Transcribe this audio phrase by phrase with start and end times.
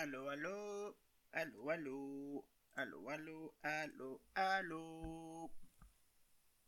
[0.00, 0.96] aló, aló,
[1.32, 5.50] aló, aló, aló, aló, aló, aló.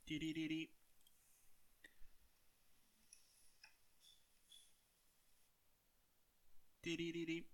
[0.04, 0.70] Tiririri.
[6.82, 7.51] Tiririri.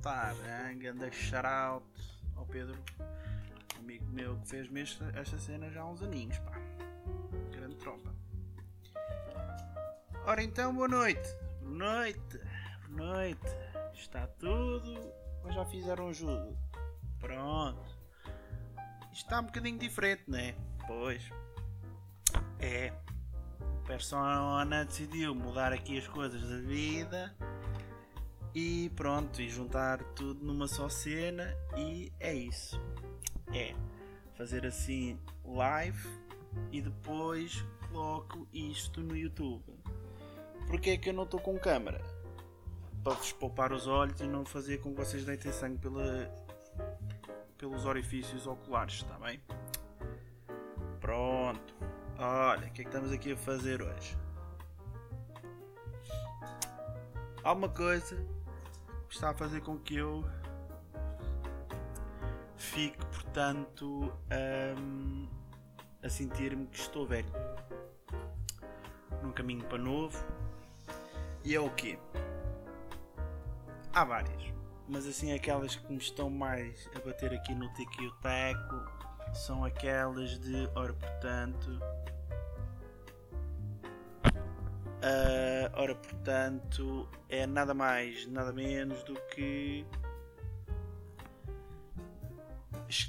[0.00, 0.34] Contar.
[0.46, 0.78] hein?
[0.78, 1.84] Ganda shout
[2.34, 2.76] ao Pedro,
[3.78, 6.38] amigo meu que fez -me esta, cena já há uns aninhos.
[6.38, 6.52] Pá.
[7.52, 8.10] Grande tropa.
[10.24, 11.28] Ora então, boa noite.
[11.60, 12.40] Boa noite.
[12.88, 13.46] Boa noite.
[13.92, 15.12] Está tudo?
[15.44, 16.56] Ou já fizeram um jogo?
[17.18, 17.98] Pronto.
[19.12, 20.54] Está um bocadinho diferente, não é?
[20.86, 21.30] Pois.
[22.58, 22.92] É.
[23.86, 27.34] Persona decidiu mudar aqui as coisas da vida
[28.54, 32.80] e pronto, e juntar tudo numa só cena e é isso.
[33.52, 33.74] É
[34.34, 36.08] fazer assim live
[36.72, 39.62] e depois coloco isto no YouTube.
[40.66, 42.02] Porquê é que eu não estou com câmera?
[43.02, 46.32] Para vos poupar os olhos e não fazer com que vocês deitem sangue pela,
[47.56, 49.40] pelos orifícios oculares, está bem?
[51.00, 51.74] Pronto.
[52.18, 54.16] Olha, o que é que estamos aqui a fazer hoje?
[57.42, 58.22] Há uma coisa
[59.10, 60.24] está a fazer com que eu
[62.56, 64.12] fique, portanto,
[64.78, 65.28] hum,
[66.02, 67.30] a sentir-me que estou velho.
[69.22, 70.16] Num caminho para novo.
[71.44, 71.98] E é o quê?
[73.92, 74.52] Há várias.
[74.88, 79.00] Mas assim, aquelas que me estão mais a bater aqui no tico e o teco
[79.34, 81.78] são aquelas de, ora, portanto.
[85.02, 89.86] Ah, ora, portanto, é nada mais, nada menos do que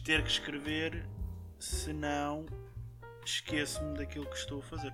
[0.05, 1.05] ter que escrever,
[1.59, 2.45] senão
[3.25, 4.93] esqueço-me daquilo que estou a fazer.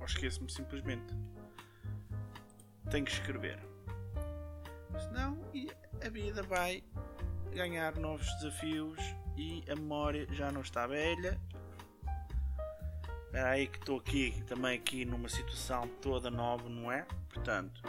[0.00, 1.14] Ou esqueço-me simplesmente.
[2.90, 3.58] Tenho que escrever.
[4.98, 5.38] Senão
[6.04, 6.82] a vida vai
[7.54, 8.98] ganhar novos desafios
[9.36, 11.40] e a memória já não está velha.
[13.32, 17.06] Espera aí que estou aqui também aqui numa situação toda nova, não é?
[17.32, 17.80] Portanto,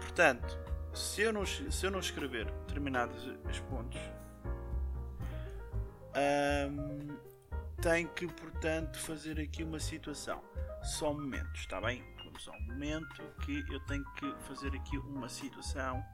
[0.00, 0.58] portanto,
[0.92, 4.00] se eu não se eu não escrever determinados os pontos,
[7.80, 10.42] tenho que portanto fazer aqui uma situação.
[10.82, 12.02] Só um momento, está bem?
[12.24, 16.04] Vamos só um momento que eu tenho que fazer aqui uma situação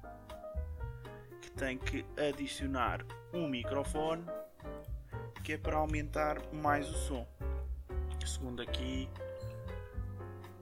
[1.41, 3.03] que tem que adicionar
[3.33, 4.23] um microfone
[5.43, 7.27] que é para aumentar mais o som.
[8.25, 9.09] Segundo aqui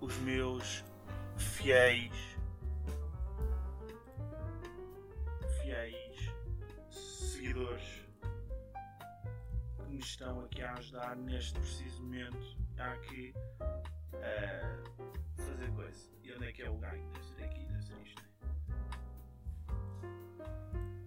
[0.01, 0.85] os meus
[1.37, 2.13] fiéis
[5.61, 6.33] fiéis
[6.91, 8.07] seguidores
[9.77, 13.35] que me estão aqui a ajudar neste preciso momento a aqui
[14.15, 16.11] a fazer coisa.
[16.23, 17.07] E onde é que é o ganho?
[17.13, 17.68] Deve ser aqui,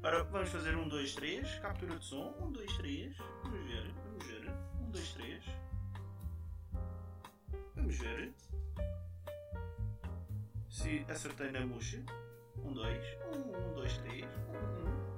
[0.04, 4.26] Ora, vamos fazer um, dois, três, captura de som, um, dois, três, vamos ver, vamos
[4.26, 5.44] ver, um, dois, três,
[7.76, 8.34] vamos ver.
[10.68, 12.04] Se acertei na murcha,
[12.58, 15.12] um, dois, um, um, dois, três, um, um.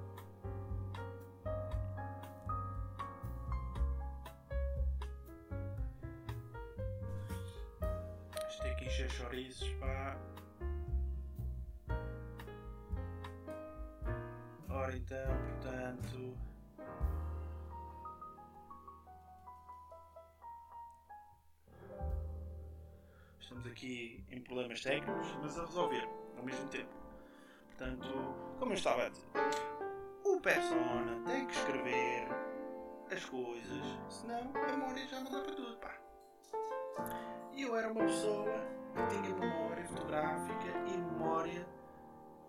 [8.50, 10.33] Isto que encher chouriços, pá.
[14.96, 16.38] Então, portanto.
[23.40, 26.08] Estamos aqui em problemas técnicos, mas a resolver
[26.38, 26.94] ao mesmo tempo.
[27.68, 28.08] Portanto,
[28.60, 29.28] como eu estava a dizer,
[30.24, 32.28] o persona tem que escrever
[33.12, 35.98] as coisas, senão a memória já não dá para tudo, pá.
[37.54, 38.52] E eu era uma pessoa
[38.96, 41.68] que tinha memória fotográfica e memória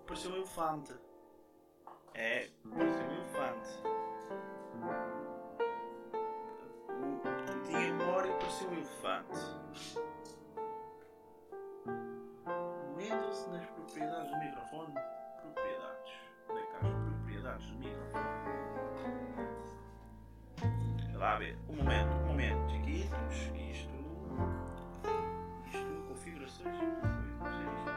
[0.06, 0.94] parecia um elefante.
[2.14, 3.82] É, parecia um elefante.
[7.66, 9.40] Tinha memória e parecia um elefante.
[12.96, 14.94] Metam-se nas propriedades do microfone.
[15.42, 16.12] Propriedades.
[16.48, 18.24] Onde é que as propriedades do microfone?
[21.04, 21.58] Sei lá ver.
[21.68, 23.36] Um momento, um momento, chiquitos.
[23.56, 23.94] Isto.
[25.66, 26.76] Isto, configurações.
[26.76, 27.93] Isto.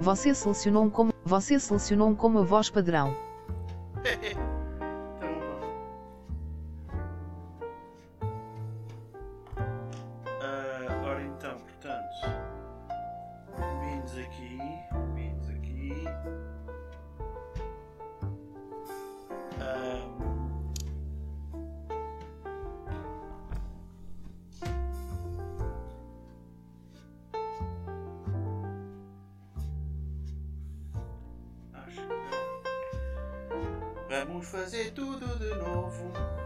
[0.00, 3.14] Você selecionou como você selecionou como a voz padrão.
[34.30, 36.39] Vamos fazer tudo de novo.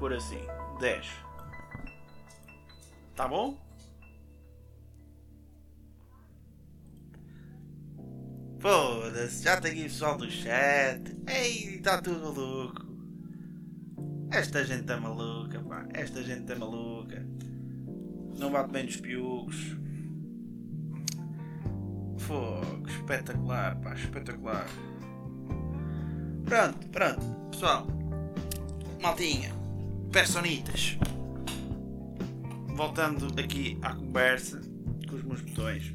[0.00, 0.40] Pôr assim,
[0.80, 1.06] 10.
[3.14, 3.54] Tá bom?
[8.58, 11.14] Foda-se, já tem aqui pessoal do chat.
[11.28, 12.86] Ei, está tudo maluco.
[14.30, 15.86] Esta gente é maluca, pá.
[15.92, 17.22] Esta gente é maluca.
[18.38, 19.76] Não bate bem dos piugos.
[22.16, 24.66] Fogo, espetacular, pá, espetacular.
[26.46, 27.86] Pronto, pronto, pessoal.
[29.02, 29.59] Maltinha,
[30.10, 30.98] personitas.
[32.74, 34.60] Voltando aqui à conversa
[35.08, 35.92] com os meus botões.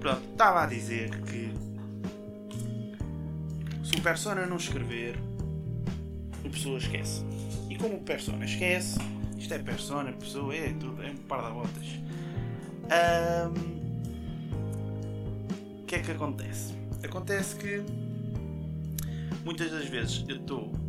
[0.00, 1.52] Pronto, estava a dizer que
[3.84, 5.18] se o persona não escrever,
[6.44, 7.22] o pessoa esquece.
[7.68, 8.98] E como o persona esquece,
[9.36, 11.88] isto é persona, pessoa, é tudo, é um par de botas.
[15.80, 16.74] O que é que acontece?
[17.02, 17.82] Acontece que
[19.44, 20.83] muitas das vezes eu estou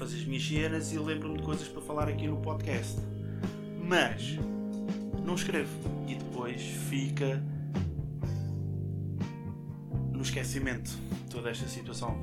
[0.00, 2.98] fazer as minhas cenas e lembro-me de coisas para falar aqui no podcast,
[3.86, 4.38] mas
[5.22, 5.70] não escrevo
[6.08, 7.44] e depois fica
[10.10, 10.90] no esquecimento
[11.28, 12.16] toda esta situação.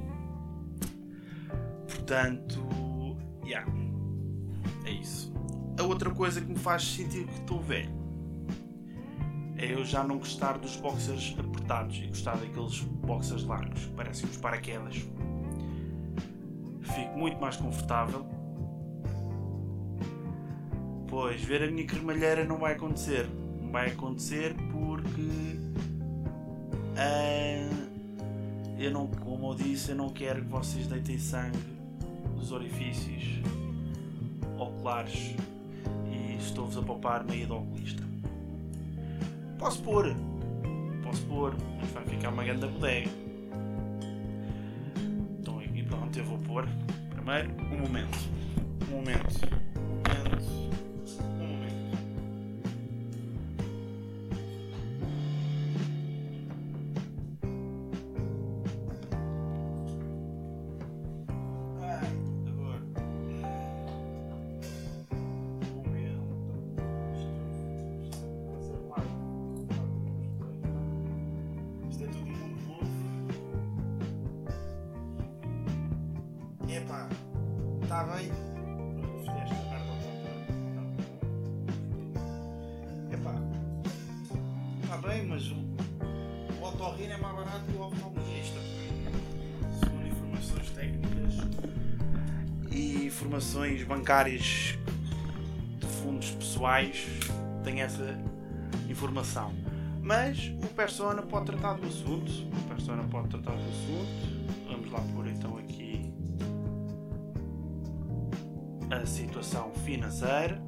[1.87, 2.65] Portanto,
[3.45, 3.71] yeah,
[4.83, 5.31] é isso.
[5.79, 7.95] A outra coisa que me faz sentir que estou velho
[9.55, 14.37] é eu já não gostar dos boxers apertados e gostar daqueles boxers largos, parecem uns
[14.37, 15.05] paraquedas.
[17.17, 18.27] Muito mais confortável.
[21.07, 23.27] Pois ver a minha cremalheira não vai acontecer.
[23.59, 25.57] Não vai acontecer porque
[26.95, 27.69] ah,
[28.77, 31.57] eu não, como eu disse, eu não quero que vocês deitem sangue
[32.35, 33.41] nos orifícios
[34.59, 35.35] oculares
[36.11, 38.03] e estou-vos a poupar meia do oculista.
[39.57, 40.15] Posso pôr,
[41.03, 43.09] posso pôr, mas vai ficar uma grande bodega.
[45.39, 46.67] Então aqui pronto, eu vou pôr
[47.27, 48.17] primeiro um momento.
[48.87, 49.66] Um momento.
[86.77, 87.91] O otorrino é mais barato que o.
[89.79, 91.33] Segundo informações técnicas
[92.71, 94.77] e informações bancárias
[95.79, 97.05] de fundos pessoais,
[97.63, 98.17] tem essa
[98.87, 99.53] informação.
[100.01, 102.31] Mas o Persona pode tratar do assunto.
[102.31, 104.67] O Persona pode tratar do assunto.
[104.69, 106.13] Vamos lá pôr então aqui
[108.91, 110.61] a situação financeira.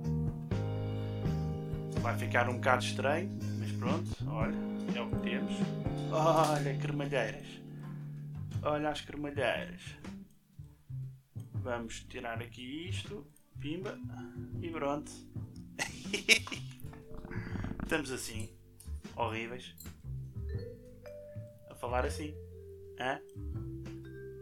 [2.01, 4.55] Vai ficar um bocado estranho, mas pronto, olha,
[4.95, 5.88] é o que temos.
[6.11, 7.47] Olha, cremalheiras.
[8.63, 9.81] Olha as cremalheiras.
[11.53, 13.25] Vamos tirar aqui isto.
[13.59, 13.97] Pimba.
[14.61, 15.11] E pronto.
[17.83, 18.49] Estamos assim,
[19.15, 19.73] horríveis,
[21.69, 22.35] a falar assim.
[22.99, 23.19] Hã?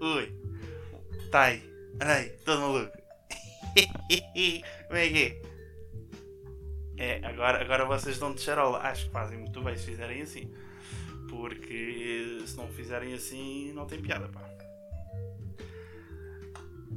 [0.02, 0.36] Ui,
[1.32, 1.64] tá aí,
[2.02, 2.92] olha aí, todo maluco.
[4.88, 5.42] Como é que é?
[6.98, 8.80] É, agora, agora vocês estão de charola.
[8.80, 10.52] Acho que fazem muito bem se fizerem assim.
[11.38, 14.42] Porque se não fizerem assim, não tem piada, pá.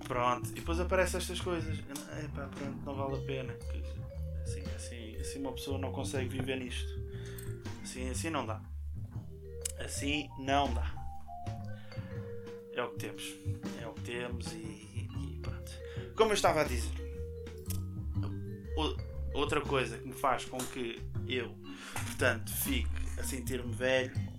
[0.08, 1.78] Pronto, e depois aparecem estas coisas.
[1.78, 3.54] É pá, pronto, não vale a pena.
[4.42, 6.88] Assim, assim, assim uma pessoa não consegue viver nisto.
[7.82, 8.62] Assim, assim não dá.
[9.78, 10.90] Assim não dá.
[12.72, 13.34] É o que temos.
[13.78, 15.70] É o que temos e, e pronto.
[16.16, 16.94] Como eu estava a dizer,
[19.34, 21.54] outra coisa que me faz com que eu,
[22.06, 24.29] portanto, fique a sentir-me velho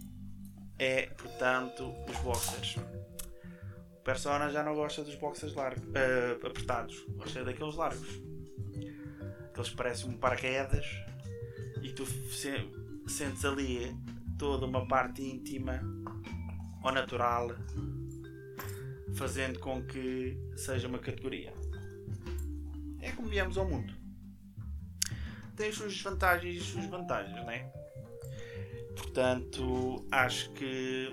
[0.82, 2.76] é, portanto, os boxers.
[2.76, 8.20] O Persona já não gosta dos boxers largos, uh, apertados, gosta daqueles largos.
[9.52, 10.88] Aqueles que parecem um paraquedas
[11.84, 12.68] e tu se,
[13.06, 13.96] sentes ali
[14.40, 15.82] toda uma parte íntima
[16.84, 17.52] ou natural,
[19.14, 21.54] fazendo com que seja uma categoria.
[23.02, 23.94] É como viemos ao mundo.
[25.56, 27.81] Tem as suas vantagens e as suas vantagens, não é?
[29.02, 31.12] Portanto, acho que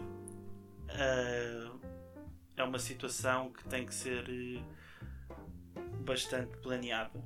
[0.90, 1.80] uh,
[2.54, 4.62] é uma situação que tem que ser uh,
[6.04, 7.18] bastante planeada,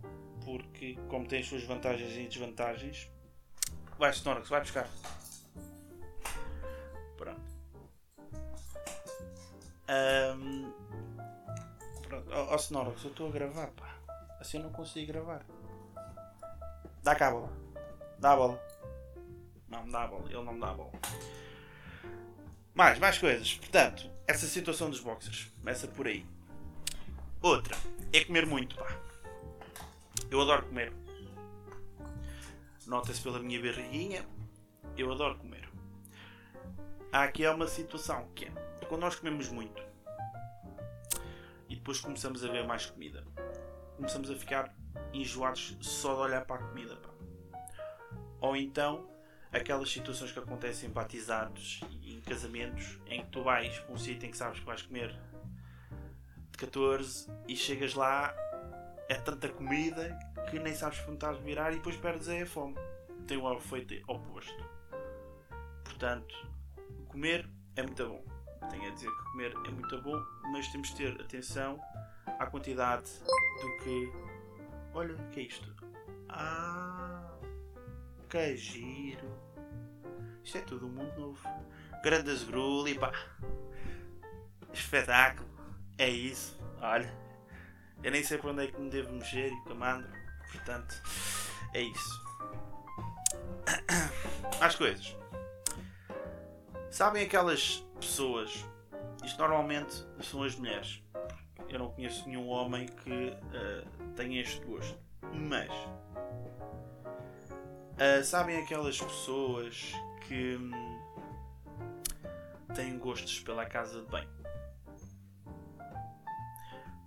[0.45, 3.11] porque, como tem as suas vantagens e desvantagens,
[3.99, 4.89] vai, Snorlax, vai buscar.
[7.17, 7.43] Pronto.
[10.39, 10.73] Um,
[12.03, 12.31] pronto.
[12.31, 13.99] Ó oh, Snorlax, eu estou a gravar, pá.
[14.41, 15.45] Assim eu não consigo gravar.
[17.03, 17.53] Dá cá a bola.
[18.21, 18.82] Dá a bola.
[19.73, 20.25] Não me dá a bola.
[20.27, 20.93] Ele não me dá a bola.
[22.75, 23.55] Mais, mais coisas.
[23.55, 25.51] Portanto, essa situação dos boxers.
[25.59, 26.27] Começa por aí.
[27.41, 27.75] Outra.
[28.13, 28.87] É comer muito, pá.
[30.31, 30.93] Eu adoro comer.
[32.87, 34.27] Nota-se pela minha barriguinha.
[34.95, 35.67] Eu adoro comer.
[37.11, 39.83] Há aqui uma situação que é quando nós comemos muito
[41.69, 43.25] e depois começamos a ver mais comida,
[43.97, 44.75] começamos a ficar
[45.15, 46.97] enjoados só de olhar para a comida.
[46.97, 47.09] Pá.
[48.41, 49.12] Ou então
[49.53, 53.99] aquelas situações que acontecem em batizados e em casamentos em que tu vais para um
[53.99, 55.15] sítio em que sabes que vais comer
[56.51, 58.35] de 14 e chegas lá,
[59.09, 60.19] é tanta comida
[60.51, 62.77] que nem sabes como estás a virar e depois perdes a fome.
[63.27, 64.65] Tem o efeito oposto.
[65.85, 66.35] Portanto,
[67.09, 68.25] comer é muito bom.
[68.71, 71.81] Tenho a dizer que comer é muito bom, mas temos de ter atenção
[72.39, 73.09] à quantidade
[73.61, 74.13] do que
[74.95, 75.75] Olha, o que é isto?
[76.29, 77.31] Ah,
[78.29, 79.12] que giro.
[80.45, 81.49] Isto é tudo um mundo novo.
[82.03, 83.13] Grandes gruli, pá.
[84.73, 85.49] Espetáculo.
[85.99, 86.59] É isso.
[86.81, 87.13] Olha.
[88.03, 90.09] Eu nem sei para onde é que me devo mexer e comando.
[90.51, 91.01] Portanto,
[91.73, 92.23] é isso.
[94.61, 95.17] As coisas.
[96.91, 98.65] Sabem aquelas pessoas.
[99.25, 101.01] Isto normalmente são as mulheres.
[101.69, 104.99] Eu não conheço nenhum homem que uh, tenho este gosto.
[105.33, 105.71] Mas
[107.95, 109.95] uh, sabem aquelas pessoas
[110.29, 110.71] que hum,
[112.75, 114.29] têm gostos pela casa de bem?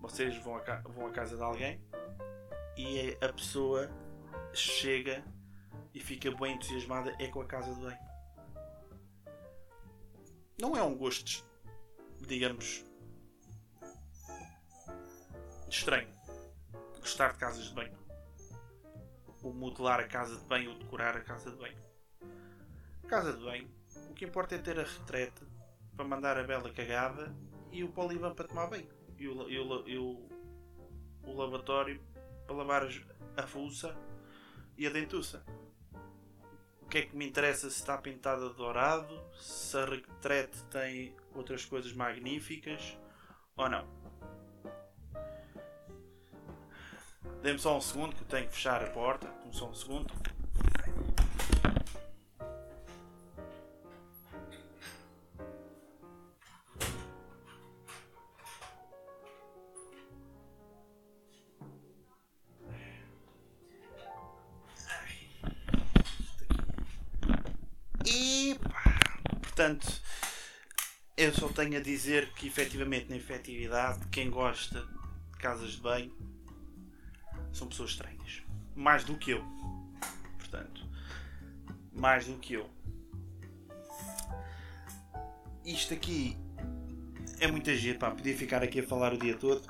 [0.01, 1.81] Vocês vão vão à casa de alguém
[2.77, 3.89] e a pessoa
[4.53, 5.24] chega
[5.93, 7.98] e fica bem entusiasmada é com a casa de bem.
[10.60, 11.45] Não é um gosto,
[12.22, 12.86] digamos,
[15.67, 16.15] estranho
[17.05, 17.98] gostar de casas de banho.
[19.43, 21.77] O modelar a casa de banho ou decorar a casa de banho.
[23.07, 23.69] Casa de banho,
[24.09, 25.43] o que importa é ter a retrete
[25.95, 27.35] para mandar a bela cagada
[27.71, 28.89] e o polivan para tomar banho.
[29.17, 30.27] E o, e o, e o,
[31.24, 32.01] o lavatório
[32.45, 32.88] para lavar
[33.38, 33.95] a fuça
[34.75, 35.45] e a dentuça.
[36.81, 41.15] O que é que me interessa se está pintada de dourado, se a retrete tem
[41.33, 42.97] outras coisas magníficas
[43.55, 43.88] ou não.
[47.41, 49.27] Dê-me só um segundo que eu tenho que fechar a porta.
[49.43, 50.12] Dê-me só um segundo.
[71.75, 74.82] Tenho a dizer que efetivamente na efetividade, quem gosta
[75.32, 76.15] de casas de banho
[77.51, 78.44] são pessoas estranhas.
[78.75, 79.44] Mais do que eu.
[80.38, 80.86] Portanto,
[81.91, 82.70] mais do que eu.
[85.65, 86.38] Isto aqui
[87.39, 88.12] é muita gente, pá.
[88.12, 89.62] Podia ficar aqui a falar o dia todo.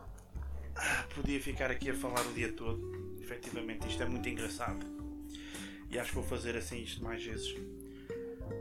[0.75, 3.17] Ah, podia ficar aqui a falar o dia todo.
[3.21, 4.85] Efetivamente, isto é muito engraçado.
[5.89, 7.55] e acho que vou fazer assim isto mais vezes.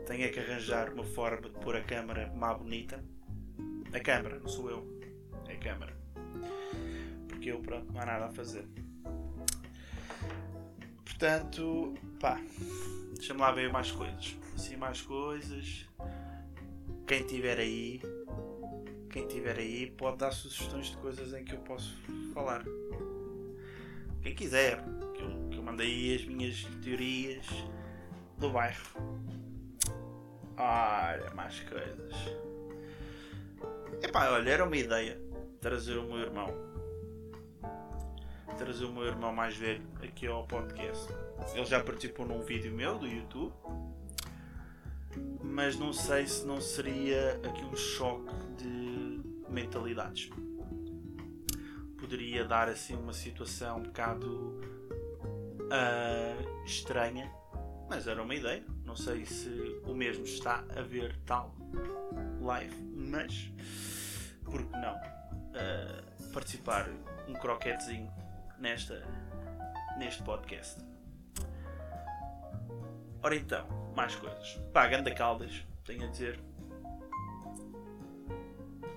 [0.07, 3.03] Tenho é que arranjar uma forma de pôr a câmera mais bonita.
[3.95, 4.99] A câmera, não sou eu.
[5.47, 5.95] É a câmera.
[7.29, 8.67] Porque eu, pronto, não há nada a fazer.
[11.05, 12.37] Portanto, pá,
[13.15, 14.35] deixa-me lá ver mais coisas.
[14.53, 15.87] Assim, mais coisas.
[17.07, 18.01] Quem tiver aí,
[19.09, 21.95] quem tiver aí, pode dar sugestões de coisas em que eu posso
[22.33, 22.65] falar.
[24.21, 24.83] Quem quiser,
[25.13, 27.47] que eu, que eu mandei as minhas teorias
[28.37, 28.83] do bairro.
[30.57, 32.54] Olha, mais coisas.
[34.01, 35.25] Epá, olha, era uma ideia
[35.65, 36.53] trazer o meu irmão.
[38.55, 41.11] Trazer o meu irmão mais velho aqui ao podcast.
[41.55, 43.51] Ele já participou num vídeo meu do YouTube.
[45.41, 50.29] Mas não sei se não seria aqui um choque de mentalidades.
[51.97, 54.61] Poderia dar assim uma situação um bocado
[55.61, 57.31] uh, estranha.
[57.89, 58.63] Mas era uma ideia.
[58.83, 59.49] Não sei se
[59.83, 61.55] o mesmo está a ver tal
[62.45, 63.51] live, mas
[64.43, 66.87] por que não uh, participar
[67.27, 68.11] um croquetezinho
[68.59, 69.03] nesta,
[69.97, 70.79] neste podcast.
[73.21, 74.53] Ora então, mais coisas.
[74.71, 76.39] Pá, Ganda Caldas, tenho a dizer.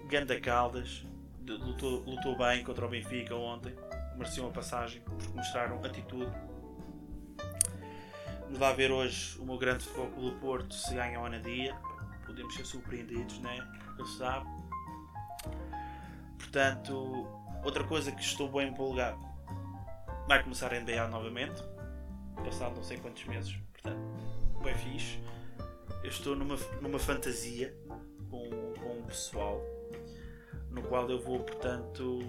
[0.09, 1.05] Ganda Caldas
[1.57, 3.75] lutou, lutou bem contra o Benfica ontem.
[4.17, 6.31] Mereciam a passagem porque mostraram atitude.
[8.43, 11.77] Vamos lá ver hoje o meu grande foco do Porto se ganha o Anadia.
[12.29, 13.59] Podemos ser surpreendidos, né?
[13.99, 14.47] Eu sabe.
[16.39, 17.27] Portanto,
[17.65, 19.19] outra coisa que estou bem empolgado
[20.29, 21.61] vai começar a NBA novamente.
[22.37, 23.59] Passado não sei quantos meses.
[23.73, 23.99] Portanto,
[24.63, 25.19] bem fixe.
[26.05, 27.75] Eu estou numa, numa fantasia
[28.31, 29.61] com, com o pessoal
[30.71, 32.21] no qual eu vou, portanto,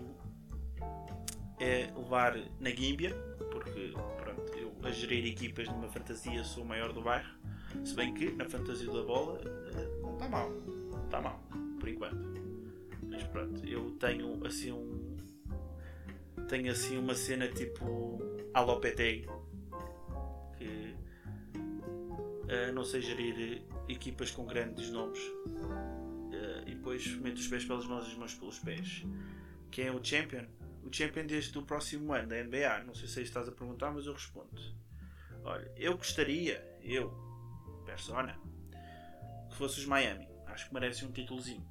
[1.59, 3.13] é levar na Gímbia,
[3.51, 7.29] porque pronto, eu a gerir equipas numa fantasia sou o maior do bairro,
[7.83, 10.51] se bem que na fantasia da bola eh, não está mal,
[11.05, 11.43] está mal,
[11.79, 12.39] por enquanto.
[13.03, 15.17] Mas pronto, eu tenho assim um.
[16.47, 18.19] Tenho assim uma cena tipo
[18.53, 19.27] Alopeteg
[20.57, 20.95] que
[22.45, 27.85] uh, não sei gerir equipas com grandes nomes uh, e depois meto os pés pelas
[27.85, 29.05] mãos e as mãos pelos pés.
[29.69, 30.45] Quem é o Champion?
[30.83, 32.83] O Champion deste do próximo ano da NBA.
[32.85, 34.49] Não sei se estás a perguntar, mas eu respondo.
[35.43, 37.28] Olha, eu gostaria, eu,
[37.89, 38.39] persona,
[39.49, 40.29] que fosse os Miami.
[40.45, 41.67] Acho que merece um títulozinho.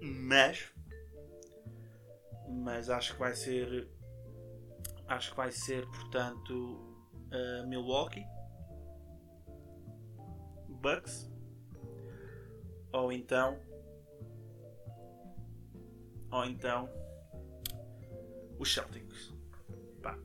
[0.00, 0.70] Mas
[2.48, 3.88] mas acho que vai ser
[5.08, 6.52] acho que vai ser portanto
[7.32, 8.24] uh, Milwaukee
[10.68, 11.30] Bucks
[12.92, 13.58] ou então
[16.30, 16.88] ou então
[18.58, 19.32] os Celtics.
[20.02, 20.18] Pá,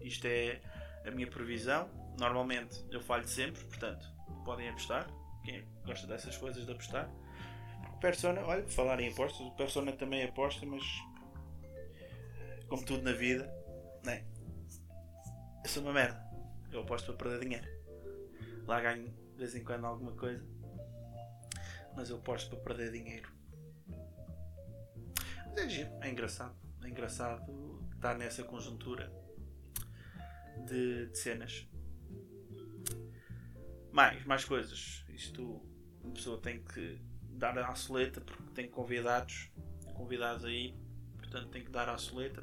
[0.00, 0.60] isto é
[1.06, 4.06] a minha previsão normalmente eu falho sempre portanto
[4.44, 5.06] podem apostar
[5.44, 7.10] quem gosta dessas coisas de apostar
[8.04, 10.84] Persona, olha, falar em apostas, Persona também aposta, mas
[12.68, 13.50] como tudo na vida,
[14.04, 14.26] né?
[15.62, 16.22] Eu sou uma merda.
[16.70, 17.66] Eu aposto para perder dinheiro.
[18.66, 20.44] Lá ganho de vez em quando alguma coisa,
[21.96, 23.32] mas eu aposto para perder dinheiro.
[25.46, 26.54] Mas é giro, é engraçado.
[26.84, 29.10] É engraçado estar nessa conjuntura
[30.66, 31.66] de, de cenas.
[33.94, 35.04] Mais, mais coisas.
[35.08, 35.62] Isto,
[36.02, 36.98] uma pessoa tem que
[37.30, 39.48] dar a soleta porque tem convidados,
[39.94, 40.74] convidados aí,
[41.16, 42.42] portanto tem que dar a soleta.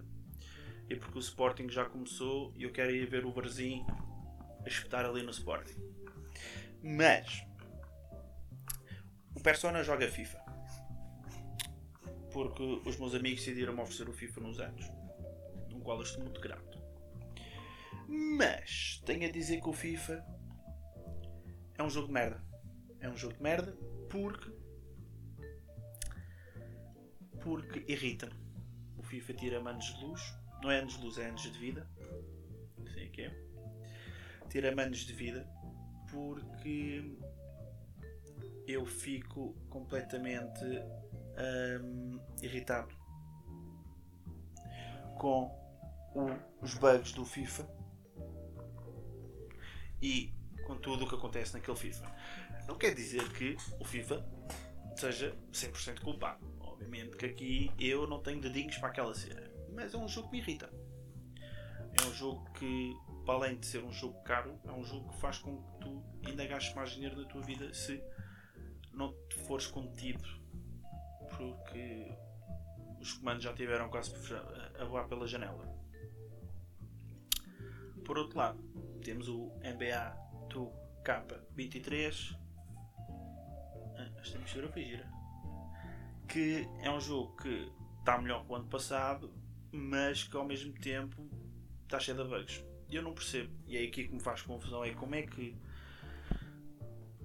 [0.90, 3.86] E porque o Sporting já começou e eu quero ir ver o Varzim
[4.64, 5.76] a espetar ali no Sporting.
[6.82, 7.44] Mas
[9.36, 10.40] o Persona joga FIFA.
[12.32, 14.86] Porque os meus amigos decidiram me oferecer o FIFA nos anos.
[15.70, 16.82] No qual eu estou muito grato.
[18.08, 20.26] Mas tenho a dizer que o FIFA
[21.82, 22.44] é um jogo de merda.
[23.00, 23.76] É um jogo de merda
[24.10, 24.52] porque
[27.42, 28.40] porque irrita-me.
[28.98, 30.22] O FIFA tira-me anos de luz.
[30.62, 31.90] Não é anos de luz, é anos de vida.
[32.98, 33.32] É que é.
[34.48, 35.50] Tira-me anos de vida
[36.12, 37.18] porque
[38.68, 40.64] eu fico completamente
[41.84, 42.96] hum, irritado
[45.18, 45.50] com
[46.62, 47.68] os bugs do FIFA
[50.02, 52.06] e com tudo o que acontece naquele FIFA.
[52.68, 54.26] Não quer dizer que o FIFA
[54.96, 56.46] seja 100% culpado.
[56.60, 59.50] Obviamente que aqui eu não tenho dedinhos para aquela cena.
[59.74, 60.70] Mas é um jogo que me irrita.
[62.02, 62.96] É um jogo que,
[63.26, 66.04] para além de ser um jogo caro, é um jogo que faz com que tu
[66.26, 68.02] ainda gastes mais dinheiro na tua vida se
[68.94, 70.24] não te fores contido.
[71.38, 72.12] Porque
[73.00, 74.14] os comandos já tiveram quase
[74.80, 75.70] a voar pela janela.
[78.06, 78.62] Por outro lado,
[79.04, 80.21] temos o NBA
[80.54, 82.38] 2K23.
[83.98, 85.10] Ah, esta mistura foi gira.
[86.28, 89.34] Que é um jogo que está melhor que o ano passado,
[89.72, 91.30] mas que ao mesmo tempo
[91.84, 92.64] está cheio de bugs.
[92.90, 93.54] Eu não percebo.
[93.68, 94.84] E é aqui que me faz confusão.
[94.84, 95.56] É como é que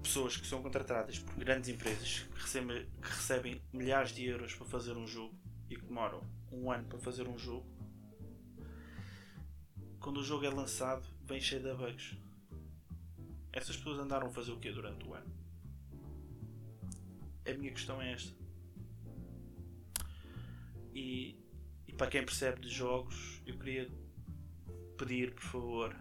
[0.01, 4.65] pessoas que são contratadas por grandes empresas que recebem, que recebem milhares de euros para
[4.65, 5.35] fazer um jogo
[5.69, 7.67] e que demoram um ano para fazer um jogo,
[9.99, 12.15] quando o jogo é lançado, vem cheio de bugs.
[13.57, 15.33] Essas pessoas andaram a fazer o quê durante o ano?
[17.43, 18.31] A minha questão é esta.
[20.93, 21.35] E,
[21.87, 23.89] e para quem percebe de jogos, eu queria
[24.95, 25.95] pedir, por favor,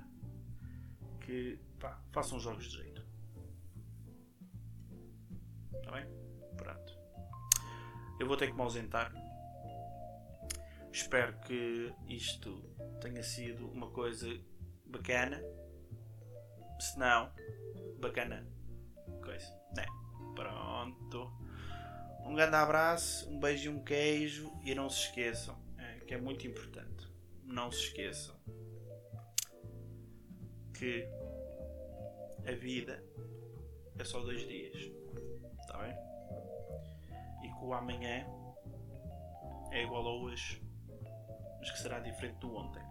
[1.25, 3.03] que pá, façam jogos de jeito.
[5.77, 6.07] Está bem?
[6.59, 6.92] Pronto.
[8.21, 9.14] Eu vou ter que me ausentar.
[10.92, 12.53] Espero que isto
[13.01, 14.29] tenha sido uma coisa
[14.85, 15.40] bacana.
[16.79, 17.31] Se não,
[18.01, 18.47] bacana
[19.23, 19.53] coisa.
[19.77, 19.85] Né?
[20.35, 21.33] Pronto.
[22.25, 24.53] Um grande abraço, um beijo e um queijo.
[24.62, 27.07] E não se esqueçam, é, que é muito importante.
[27.45, 28.37] Não se esqueçam
[30.75, 31.09] que
[32.47, 33.03] a vida
[33.99, 34.77] é só dois dias.
[35.61, 35.97] Está bem?
[37.43, 38.27] E que o amanhã
[39.73, 40.62] é igual ao hoje,
[41.59, 42.83] mas que será diferente do ontem.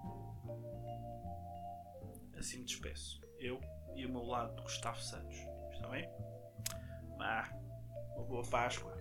[2.37, 3.21] Assim me despeço.
[3.39, 3.59] Eu
[3.95, 5.37] e o meu lado de Gustavo Santos.
[5.71, 6.09] Está bem?
[7.19, 7.49] Ah,
[8.15, 8.95] uma boa Páscoa.